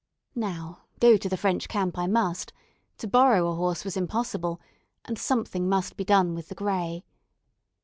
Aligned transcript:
Now, 0.33 0.85
go 0.99 1.15
to 1.15 1.29
the 1.29 1.37
French 1.37 1.67
camp 1.69 1.95
I 1.95 2.07
must; 2.07 2.51
to 2.97 3.07
borrow 3.07 3.47
a 3.47 3.53
horse 3.53 3.85
was 3.85 3.95
impossible, 3.95 4.59
and 5.05 5.15
something 5.19 5.69
must 5.69 5.95
be 5.95 6.03
done 6.03 6.33
with 6.33 6.49
the 6.49 6.55
grey. 6.55 7.05